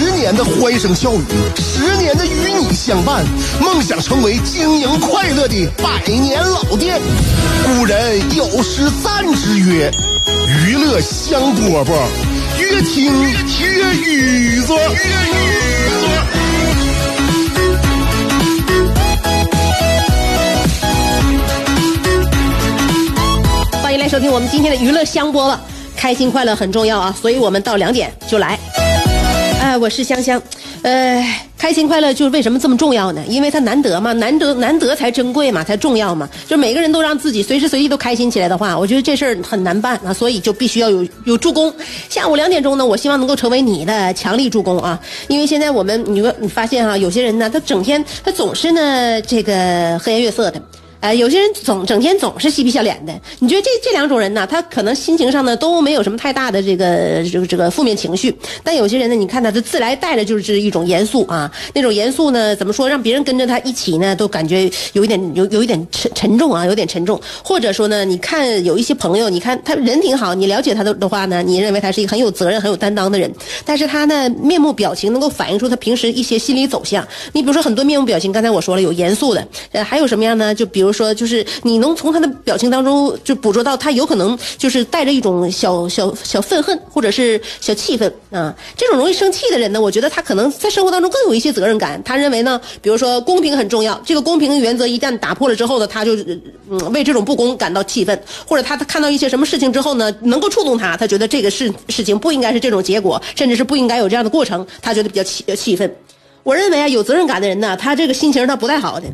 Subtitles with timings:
[0.00, 1.24] 十年的欢声笑语，
[1.58, 3.22] 十年的与你相伴，
[3.60, 6.98] 梦想成为经营快乐的百年老店。
[7.66, 9.90] 古人有诗赞之曰
[10.64, 11.92] ：“娱乐香饽饽，
[12.58, 13.12] 越听
[13.60, 14.74] 越雨作。”
[23.82, 25.58] 欢迎来收听我们今天的娱乐香饽饽，
[25.94, 28.58] 开心快乐很重要啊，所以我们到两点就来。
[29.70, 30.42] 哎，我是香香，
[30.82, 31.24] 呃，
[31.56, 33.22] 开心快乐就是为什么这么重要呢？
[33.28, 36.28] 因为它难得嘛，难得难得才珍贵嘛，才重要嘛。
[36.48, 41.72] 就每个人都让自己随时随地都开心起来的话，我觉得这事儿很难办啊，所以就必须要有有助攻。
[42.08, 44.98] 下午两点钟呢，我希望能够成为你的强力助攻啊，
[45.28, 50.60] 因为现在我们你你发现哈、有些人呢，他整天他总是呢这个和颜悦色的。
[51.00, 73.32] 呃，有些人总整天总是嬉皮笑脸的，你觉得这这两种人呢，他可能心情上呢都没有什么太大的这个这个这个负面情绪，但有些人呢，你看他这自来带的就是一种严肃啊，那种严肃呢，怎么说，让别人跟着他一起呢，都感觉有一点有有一点沉沉重啊，有点沉重，或者说呢，你看有一些朋友，你看他人挺好，你了解他的的话呢，你认为他是一个很有责任、很有担当的人，
[73.64, 77.06] 但是他呢面目表情能够反映出他平时一些心理走向。
[77.32, 80.54] 你比如说很多面目表情，刚才我说了有严肃的，呃，还有什么样呢？
[80.54, 88.54] 就比如说，就是你能从他的表情当中就捕捉到他有可能就是带着一种小小小愤恨或者是小气愤啊。
[88.76, 92.00] 这种容易生气的人呢，我觉得他可能在生活当中更有一些责任感。
[92.04, 96.14] 他认为呢，比如说公平很重要，这个公平原则一旦打破了之后呢，他就
[96.70, 105.92] 嗯为这种不公感到气愤，或者他他看到一些什么事情之后呢，能够触动他，他觉得这个事事情不应该是这种结果，甚至是不应该有这样的过程，他觉得比较气气愤。
[106.42, 109.06] 我认为啊，有责任感的人呢，他这个心情他不太好的。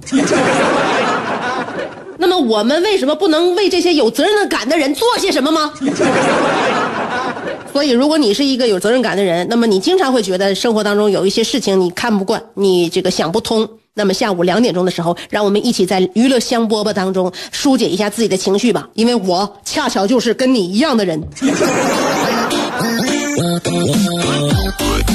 [2.36, 5.72] 那我们为什么不能为这些有责任感的人做些什么吗？
[7.72, 13.66] 所以，如果你是一个有责任感的人，那么你经常会觉得生活当中有一些事情你看不惯，你这个想不通。
[13.94, 21.18] 那么下午两点钟的时候，让我们一起在娱乐香饽饽当中疏解一下自己的情绪吧，因为我恰巧就是跟你一样的人。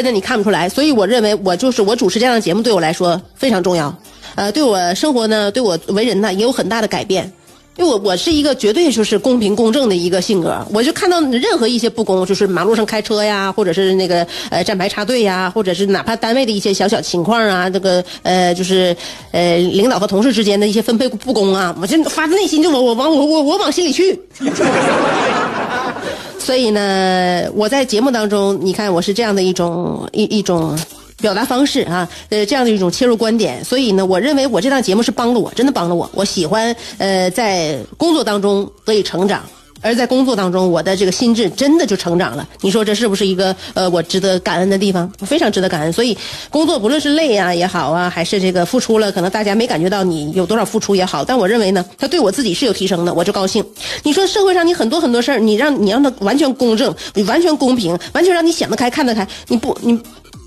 [0.00, 3.94] 真的你看不出来，所以我认为我就是我主持这样的节目对我来说非常重要，
[4.34, 7.30] 呃，对我生活呢，对我为人呢也有很大的改变。
[7.76, 18.94] 因为我我是一个绝对就是公平公正的一个性格，我就看到任何一些不公，就是马路上开车呀，或者是那个呃站牌插队呀，或者是哪怕单位的一些小小情况啊，这个呃就是
[19.30, 24.20] 呃领导和同事之间的一些分配不公啊，我就发自内心就我我往我我我往心里去。
[26.50, 30.76] 所以呢，我在节目当中，你看我是这样的一种一一种
[31.18, 33.64] 表达方式啊，呃，这样的一种切入观点。
[33.64, 36.10] 所以呢，我认为我这档节目是帮了我，真的帮了我。
[36.12, 39.44] 我喜欢呃，在工作当中得以成长，
[39.80, 42.46] 而在工作当中，我的这个心智真的就成长了。
[42.60, 45.10] 你说这是不是一个呃我值得感恩的地方？
[45.20, 45.92] 非常值得感恩。
[45.92, 46.16] 所以
[46.50, 53.64] 工作不论是累啊也好啊，还是这个付出了，可能大家没感觉到你有多少付出也好，但我认为呢，他对我自己是有提升的，我就高兴。
[54.02, 59.98] 你说社会上你很多很多事儿，你让你让他完全公正，你完全公平，完全让你想得开看得开，你不你。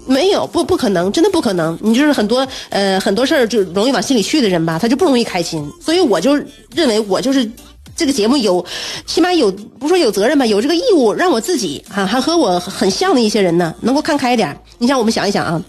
[0.05, 1.79] 没有，不不可能，真的不可能。
[1.81, 5.65] 你就是很多呃很多事儿就容易往心里去的人吧，他就不容易开心。
[5.79, 6.35] 所以我就
[6.75, 7.49] 认为我就是
[7.95, 8.65] 这个节目有，
[9.05, 14.57] 起码有不说有责任吧，有这个义务让我自己啊，还和我很像的一些人呢，能够看开一点。
[14.77, 15.63] 你像我们想一想啊，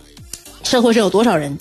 [0.62, 1.56] 社会上有多少人，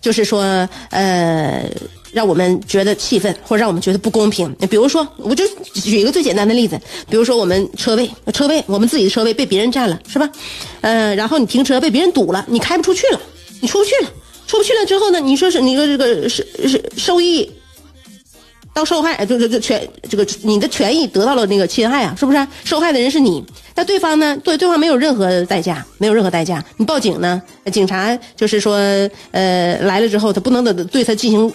[0.00, 1.64] 就是说呃。
[2.12, 4.54] 让我们觉得气愤，或者让我们觉得不公平。
[4.68, 6.78] 比如说，我就举一个最简单的例子，
[7.08, 10.28] 比如说我们车位，车位我们自己的车位被别人占了，是吧？
[10.82, 13.20] 呃，然后你停车被别人堵了，你开不出去了，
[13.62, 14.10] 你出不去了，
[14.46, 15.20] 出不去了之后呢？
[15.20, 17.50] 你说是你说这个是是受益
[18.74, 22.46] 到受害，就就就权这个你的权益得到了那个侵害啊，是不是？
[22.64, 24.36] 受害的人是你，那对方呢？
[24.42, 26.64] 对对方没有任何代价，没有任何代价。
[26.78, 27.40] 你报警呢？
[27.70, 28.76] 警察就是说，
[29.30, 31.52] 呃，来了之后，他不能的对他进行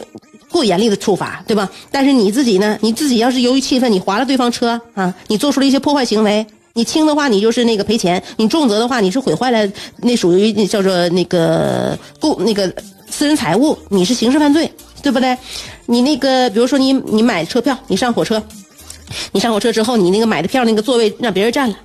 [0.52, 1.68] 过严厉的处罚，对吧？
[1.92, 2.78] 但是你自己呢？
[2.82, 9.68] 你自己要是由于气愤，你划了对方车啊，你做出了一些破坏行为，你轻的话你就是那个赔钱，你重则的话你是毁坏了，
[9.98, 12.72] 那属于叫做那个故那个
[13.10, 14.72] 私人财物，你是刑事犯罪，
[15.08, 15.38] 对不对？
[15.86, 18.44] 你那个比如说你你买车票，你上火车。
[19.32, 21.78] 你上火车之后，你那个买的票那个座位让别人占了，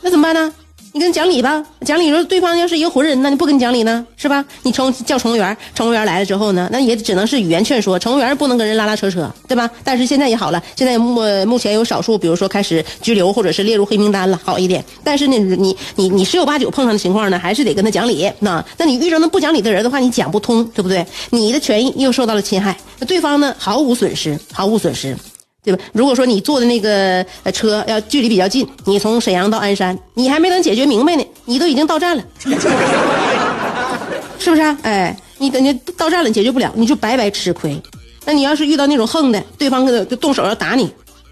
[0.00, 0.54] 那怎么办呢？
[0.98, 4.44] 你跟讲理吧，讲理说对方要是一个浑人，那你不跟你讲理呢，是吧？
[4.64, 9.70] 你乘叫乘务员，乘务员来了之后呢，那也只能是语言劝说，乘务员不能跟人拉拉扯扯，对吧？
[9.84, 14.84] 但是现在也好了，现在目目前有少数，比如说开始拘留或者是列入黑名单了，好一点。
[15.04, 18.28] 但是呢，你你你十有八九碰上的情况呢，还是得跟他讲理。
[18.40, 21.06] 那那你遇上那不讲理的人的话，你讲不通，对不对？
[21.30, 25.16] 你的权益又受到了侵害，那对方呢毫无损失，毫无损失。
[25.68, 25.84] 对吧？
[25.92, 32.22] 如果说你坐的那个车要距离比较近，你从沈阳到鞍山，你还没能解决明白呢，你都已经到站了，
[34.38, 34.62] 是不是？
[34.62, 34.78] 啊？
[34.82, 37.80] 哎，你等你到站了，解决不了，你就白白吃亏。
[38.24, 40.90] 那你要是遇到那种横的，对方就动手要打你，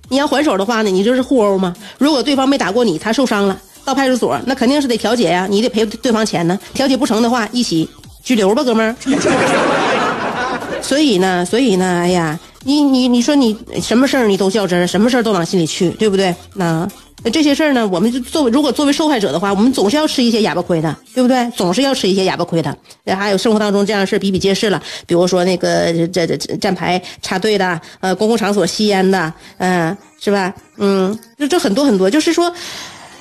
[0.08, 1.74] 你要还手的话呢，你就是互殴嘛。
[1.98, 6.58] 如果对方没打过你，他受伤了，到派出所那肯定是得调解呀，你得赔对方钱呢。
[6.74, 7.88] 调解不成的话，一起
[8.22, 8.96] 拘留吧，哥们儿。
[10.82, 12.38] 所以呢，所以呢，哎呀。
[12.66, 16.34] 你你你说你什么事儿你都较真儿，什么事儿都往心里去，对不对？
[16.54, 16.88] 那
[17.32, 21.48] 这些事儿呢，我们就作为如果作为受害者的话，我们总是要吃一些哑巴亏的，对不对？
[21.56, 22.76] 总是要吃一些哑巴亏的。
[23.06, 30.52] 还有生活当中这样的事比比皆是了，比如说那个这这站牌插队的，呃，公共场所吸烟的，嗯，是吧？
[30.76, 32.52] 嗯，就这很多很多，就是说，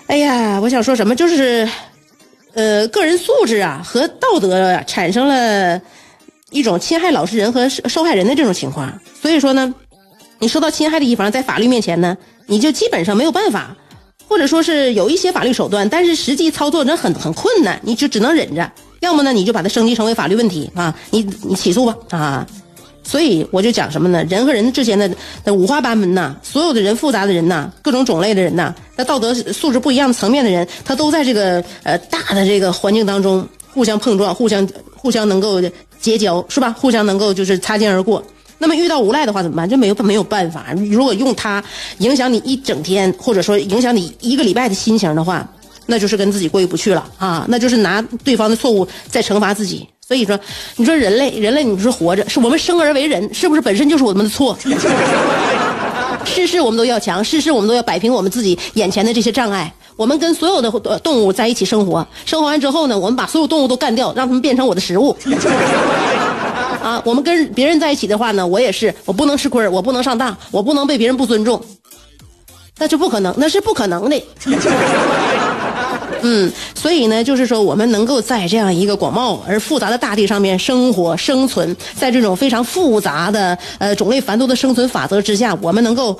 [0.08, 1.70] 哎呀，我想说什么，就是，
[2.56, 5.80] 呃，个人素质啊和道德啊产生了。
[6.52, 9.74] 一种侵害老实人和受害人的这种情况，所以说呢，
[10.40, 12.16] 你受到侵害的一方在法律面前呢，
[12.46, 13.76] 你就基本上没有办法，
[14.28, 22.46] 或者说是有一些法律手段，但是实际操作真很很困难，你就只能忍着，要么呢你就把它升级成为法律问题啊，你你起诉吧啊，
[23.04, 24.24] 所以我就讲什么呢？
[24.26, 25.10] 人和人之间的
[25.44, 35.60] 的五花八门呐，所有的人复杂的人呐，各种种类的人呐，那道德素质不一样的层面的人，他都在这个呃大的这个环境当中互相碰撞，互相互相能够。
[36.06, 36.75] 结交是吧？
[36.80, 38.24] 互相能够就是擦肩而过。
[38.60, 39.68] 那么遇到无赖的话怎么办？
[39.68, 40.68] 就没有没有办法。
[40.92, 41.63] 如果用它
[41.98, 45.46] 影响你一整天，或者说影响你一个礼拜的心情的话，
[45.88, 47.46] 那就是跟自己过意不去了啊！
[47.50, 49.88] 那就是拿对方的错误在惩罚自己。
[50.07, 50.40] 所以说，
[50.75, 54.56] 你说人类，人类，你说活着是我们生而为人，是不是本身就是我们的错？
[56.25, 59.74] 事事我们都要强，事事我们都要摆平我们自己眼前的这些障碍。
[59.95, 60.69] 我们跟所有的
[61.00, 65.16] 动物在一起生活，生活完之后呢，我们把所有动物都干掉，让他们变成我的食物。
[66.83, 71.62] 啊，我们跟别人在一起的话呢，我也是，我不能吃亏，我不能上当，我不能被别人不尊重，
[72.77, 74.22] 那是不可能，那是不可能的。
[76.27, 86.19] 嗯，所以呢，就是说，我们能够在这样一个广袤而复杂的大地上面生活、生存，在这种非常复杂的呃种类繁多的生存法则之下，我们能够，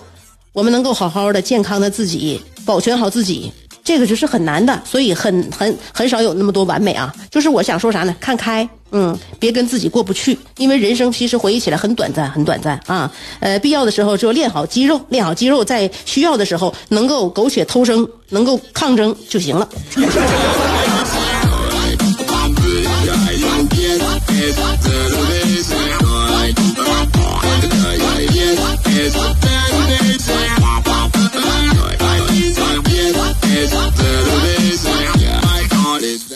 [0.54, 3.52] 我们能够好好的、健康的自己保全好自己。
[3.84, 7.14] 这个就是很难的，所以很很很少有那么多完美啊。
[7.30, 8.16] 就是我想说啥呢？
[8.20, 8.68] 看开，
[8.98, 13.12] 嗯，别跟自己过不去，因为人生其实回忆起来很短暂，很短暂啊。
[13.42, 19.68] 呃，必要的时候就练好肌肉，练好肌肉，在需要的时候能够苟且偷生，能够抗争就行了。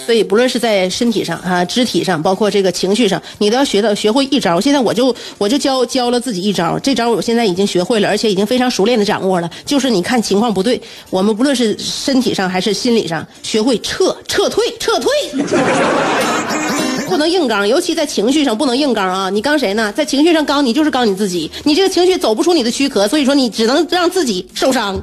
[0.09, 4.59] 所以，不论是在身体上啊、肢体上，包括这个情绪上，你都要学到学会一招。
[4.59, 9.47] 现在我就我就教教了自己一招，这招我现在已经学会了，而且已经非常熟练的掌握了。
[9.67, 10.81] 就是你看情况不对，
[11.11, 15.11] 我们不论是身体上还是心理上，学会撤、撤退、撤退，
[17.07, 19.29] 不能硬刚，尤其在情绪上不能硬刚啊！
[19.29, 19.93] 你刚谁呢？
[19.95, 24.99] 在情绪上刚，你就是刚你自己，你这个情绪走不出你的躯壳，所以说你只能让自己受伤。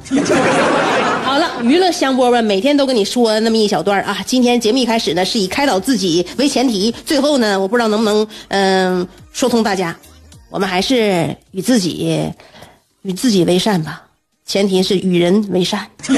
[1.37, 4.25] 好了，娱乐香饽饽每天都跟你说那么一小段啊。
[4.25, 9.95] 今天节目一开始呢，是以开导自己为前提，最后呢，我不知道能不能嗯说通大家。
[10.49, 12.33] 我们还是与自己
[13.03, 14.05] 与自己为善吧，
[14.47, 15.87] 前提是与人为善。
[16.01, 16.15] 世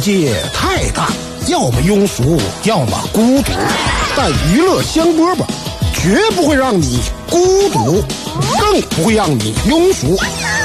[0.00, 1.10] 界太大，
[1.48, 3.52] 要么庸俗，要么孤独，
[4.16, 5.44] 但娱乐香饽饽。
[5.96, 7.38] 绝不会让你孤
[7.70, 8.04] 独，
[8.60, 10.14] 更不会让你庸俗。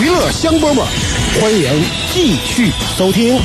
[0.00, 0.84] 娱乐香饽饽，
[1.40, 3.38] 欢迎继续收听。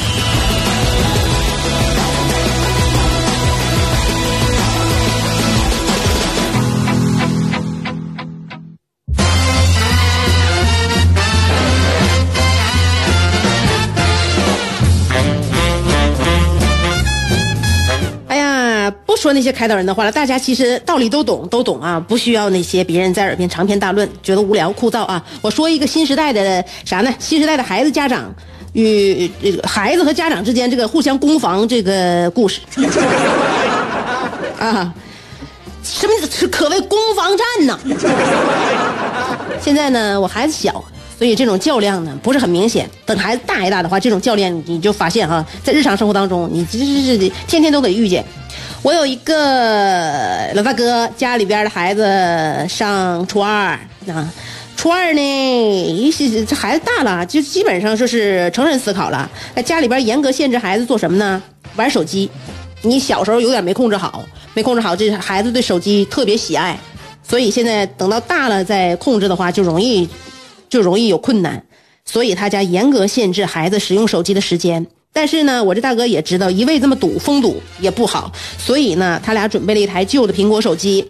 [19.27, 25.22] 说那些开导人的话了，大家其实道理都懂，都懂啊，不需要那些别人在耳边长篇大论，觉得无聊枯燥啊。
[25.41, 27.13] 我说一个新时代的啥呢？
[27.19, 28.34] 新时代的孩子家长
[28.72, 32.62] 与这个孩子和家长之间这个互相攻防这个故事
[34.57, 34.93] 啊，
[35.84, 36.13] 什么
[36.50, 37.77] 可谓攻防战呢？
[39.62, 40.81] 现在呢，我孩子小。
[41.17, 47.17] 所以这种较量呢不是很明显，等孩子大一大的话，这种较量你就发现哈，在日常生活当中，你这是
[47.48, 48.24] 天天都得遇见。
[48.88, 53.77] 我有一个老大哥，家里边的孩子上初二
[54.08, 54.34] 啊，
[54.77, 56.12] 初二呢，
[56.48, 59.29] 这孩子大了，就基本上就是成人思考了。
[59.53, 61.44] 在家里边严格限制孩子做什么呢？
[61.75, 62.32] 玩手机。
[62.82, 66.79] 你小时候有点没控制好，没控制好，这孩子对手机特别喜爱，
[67.27, 70.08] 所以现在等到大了再控制的话，就容易。
[70.70, 71.62] 就容易有困难，
[72.06, 74.88] 所以他家严格限制孩子使用手机的时间。
[75.17, 81.03] 但是呢，我这大哥也知道一味这么堵封堵也不好，所以呢，他俩准备了一台旧的苹果手机，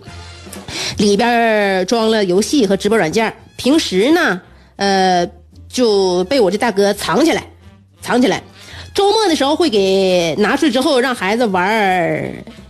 [0.98, 3.34] 里边装了游戏和直播软件。
[3.58, 4.42] 平时呢，
[4.78, 5.28] 呃，
[5.68, 7.44] 就被我这大哥藏起来，
[8.02, 8.42] 藏起来。
[8.94, 11.70] 周末的时候会给拿出去之后让孩子玩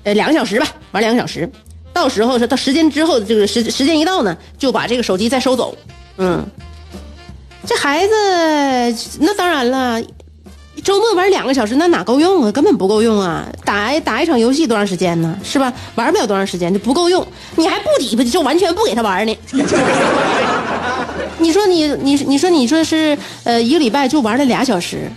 [0.05, 1.47] 呃两个小时吧，玩两个小时。
[1.93, 5.77] 到时候是到时间之后，这个时时间一到呢，就把这个手机再收走。
[6.17, 6.43] 嗯。
[7.67, 10.01] 这孩子，那当然了，
[10.87, 12.51] 周末玩两个小时，那哪够用啊？
[12.53, 13.45] 根本不够用啊！
[13.65, 15.37] 打打一场游戏多长时间呢？
[15.43, 15.73] 是吧？
[15.95, 17.27] 玩不了多长时间就不够用，
[17.57, 18.23] 你还不抵吧？
[18.23, 19.37] 就完全不给他玩呢？
[21.39, 25.11] 你说你你你说你说是呃一个礼拜就玩了俩小时，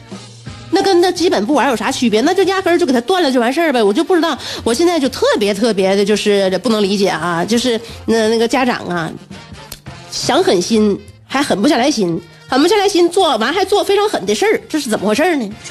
[0.73, 2.21] 那跟那基本不玩有啥区别？
[2.23, 3.81] 那就压根就给他断了就完事儿呗？
[3.81, 9.09] 我就不知道，我现在就特别特别的就是不能理解啊，就是那那个家长啊，
[10.11, 10.99] 想狠心
[11.29, 12.21] 还狠不下来心。
[12.51, 15.49] 狠不下来心做完还做非常狠的事儿，这是怎么回事呢？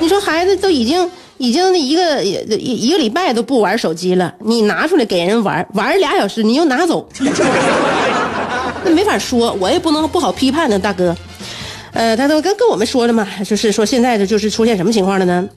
[0.00, 1.08] 你说孩子都已经
[1.38, 7.08] 已经一个一一个礼拜都不玩手机了，你拿出来给人玩玩俩小时，你又拿走，
[8.84, 11.16] 那没法说，我也不能不好批判呢，大哥。
[11.92, 15.48] 呃，他都跟跟我们说了嘛，就是说现在的就是出现什么情况了呢？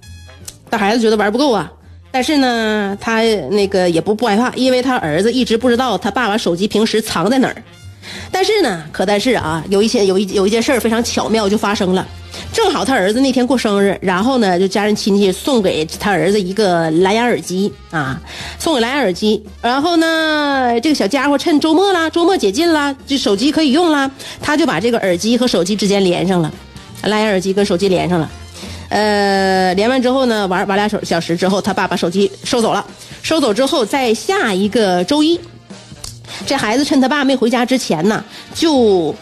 [0.69, 1.71] 大孩子觉得玩不够啊，
[2.11, 7.55] 但是呢，他那个也不不害怕，因为他儿子一直不知道他爸把手机平时藏在哪儿。
[8.31, 12.07] 但是呢，可但是啊，有一些有一有一件事儿非常巧妙就发生了，
[12.53, 18.21] 正好他儿子那天过生日，然后呢，就家人亲戚送给他儿子一个蓝牙耳机啊，
[18.59, 24.09] 送给蓝牙耳机，然后呢，这个小家伙趁周末啦，周末解禁啦，这手机可以用啦，
[24.41, 26.51] 他就把这个耳机和手机之间连上了，
[27.03, 28.29] 蓝牙耳机跟手机连上了，
[28.89, 32.85] 呃，连完之后呢，玩玩俩小小时之后，他爸把手机收走了，
[33.21, 35.39] 收走之后，在下一个周一。
[36.45, 39.13] 这孩子趁他爸没回家之前呢，就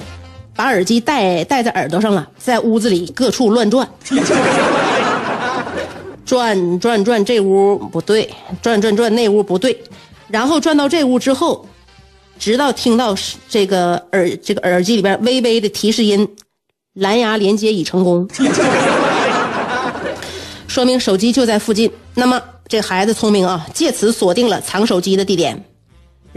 [0.55, 3.87] 把耳机戴戴在耳朵上了，在屋子里各处乱转，
[6.25, 8.29] 转 转转，这屋不对，
[8.61, 9.77] 转转转那屋不对，
[10.27, 11.67] 然后转到这屋之后，
[12.39, 13.15] 直到听到
[13.49, 16.27] 这个耳这个耳机里边微微的提示音，
[16.93, 18.27] 蓝牙连接已成功，
[20.67, 21.91] 说明手机就在附近。
[22.15, 25.63] 那么这孩子聪明啊，借此锁定了藏手机的地点。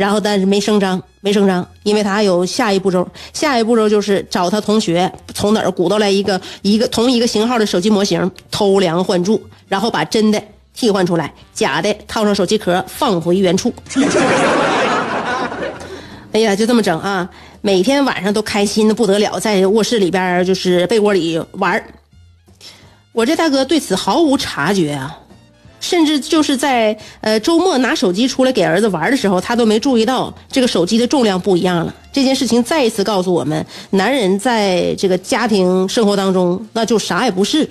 [0.01, 3.07] 然后，但是没声张，没声张，因为他还有下一步骤。
[3.35, 9.39] 下一步骤就是找他同学从哪儿鼓捣来一个一个同一个型号的手机模型，偷梁换柱，
[9.69, 10.43] 然后把真的
[10.75, 13.71] 替换出来，假的套上手机壳，放回原处。
[16.33, 17.29] 哎呀，就这么整啊！
[17.61, 21.85] 每天晚上都开心的不得了，在卧室里边就是被窝里玩
[23.13, 25.19] 我这大哥对此毫无察觉啊。
[25.81, 31.95] 甚至就是在呃周末拿手机出来给儿子玩的时候，他都没注意到这个手机的重量不一样了。
[32.13, 37.69] 这件事情再一次告诉我们，男人在这个家庭生活当中，那就啥也不是，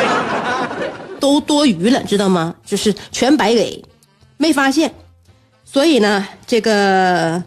[1.20, 2.54] 都多余了，知道吗？
[2.66, 3.82] 就是全白给，
[4.36, 4.92] 没发现。
[5.64, 7.42] 所以呢，这个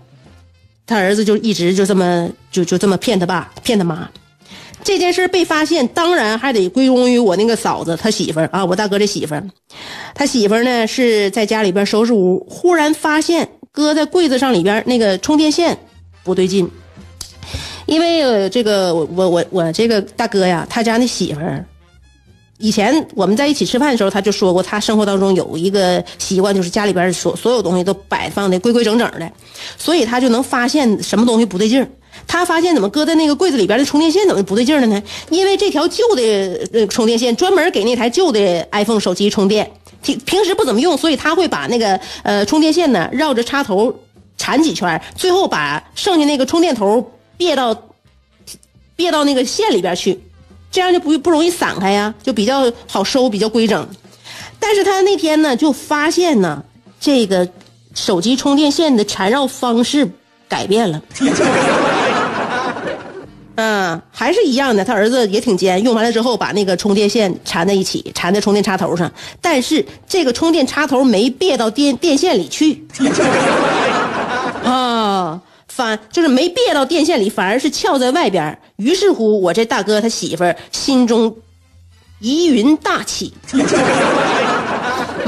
[0.86, 4.10] 他儿子就一直就这么就就这么骗他爸，骗他妈。
[4.90, 9.44] 这件事被发现，当然还得归功于我那个嫂子，他媳妇儿啊，我大哥的媳妇儿。
[10.16, 15.78] 他媳妇儿呢是在家里边收拾屋，忽然发现搁在柜子上里边那个充电线
[16.24, 16.68] 不对劲。
[17.86, 21.64] 因为这个我我我我这个大哥呀，他家那媳妇儿，
[22.58, 29.32] 以前我们在一起吃饭的时候，他就说过，他生活当中有一个习惯，就是家里边所所有东西都摆放的规规整整的，
[29.78, 31.88] 所以他就能发现什么东西不对劲儿。
[32.32, 35.02] 他发现怎么搁在那个柜子里边的充电线怎么不对劲了呢？
[35.32, 38.40] 因为这条旧的充电线专门给那台旧的
[38.72, 39.72] iPhone 手机充电，
[40.04, 43.92] 平平时不怎么用，所以他会把那个呃充电线呢绕着插头
[44.38, 47.76] 缠几圈，最后把剩下那个充电头别到
[48.96, 50.20] 别到那个线里边去，
[50.72, 53.90] 这样就不不容易散开呀，就比较好收，比较规整。
[54.60, 56.64] 但是他那天呢，就发现呢，
[57.02, 57.50] 这个
[57.96, 60.08] 手机充电线的缠绕方式
[60.48, 61.02] 改变了。
[63.62, 69.12] 嗯，还是一样的，他儿子也挺尖，用完了之后把那个充电线缠在一起，缠在充电插头上，
[69.42, 72.88] 但是这个充电插头没别到电电线里去。
[74.64, 78.58] 啊， 反就是没别到电线里，反而是翘在外边。
[78.78, 81.36] 于是乎，我这大哥他媳妇儿心中
[82.22, 83.34] 疑云大起。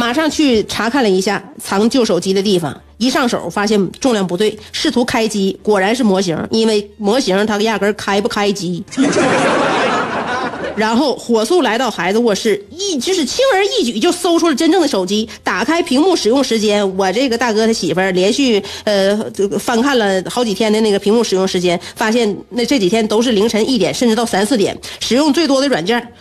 [0.01, 8.83] 马上去查看了一下藏旧手机的地方，一上手发现重量不对，试图开机，果然是模型，因为模型它压根开不开机。
[10.75, 19.15] 然后火速来到孩子卧室，一就是轻而易举就搜出了真正的手机，打开屏幕使用时间，我这个大哥他媳妇儿连续呃
[19.59, 26.11] 翻看了好几天的那个屏幕使用时间，发现那这几天都是凌晨一点甚至到三四点，使用最多的软件，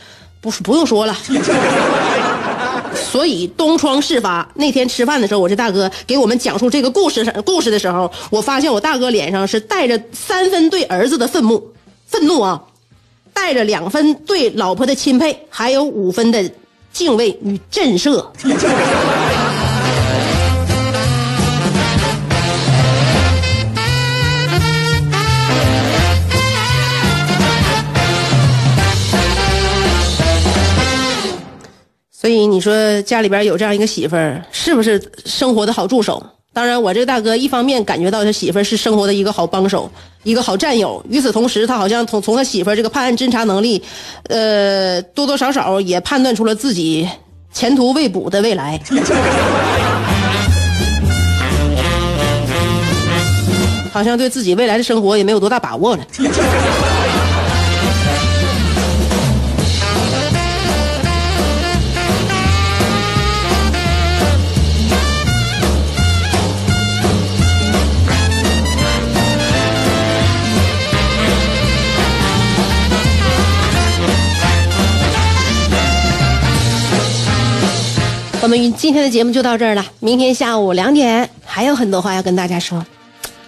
[0.42, 1.16] 不不用说了。
[3.10, 11.72] 所以东窗事发那天吃饭的时候，我这大哥给我们讲述这个故事故事的时候，我发现我大哥脸上是带着三分对儿子的愤怒，
[12.06, 12.62] 愤怒啊，
[13.34, 16.50] 带着两分对老婆的钦佩，还有五分的
[16.92, 18.24] 敬畏与震慑。
[32.60, 36.22] 你说家里边有这样一个媳妇儿，是不是生活的好助手？
[36.52, 39.90] 当然，我这个大哥一方面感觉到他媳妇儿是生活的一个好帮手，
[40.24, 41.02] 一个好战友。
[41.08, 43.82] 与此同时，他好像从从他媳妇儿这个判案侦查能力，
[44.28, 47.08] 呃，多多少少也判断出了自己
[47.50, 48.78] 前途未卜的未来。
[53.90, 56.06] 好像对自己未来的生活也没有多大把握了。
[78.50, 82.84] 们今天的节目就到这儿了，明天下午两点还有很多话要跟大家说，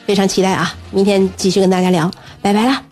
[0.07, 0.75] 非常期待啊！
[0.93, 2.09] 明天继续跟大家聊，
[2.41, 2.92] 拜拜了。